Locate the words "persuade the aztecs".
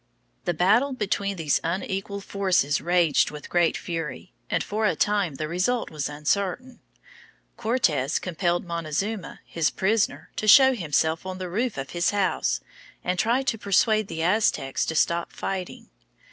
13.59-14.87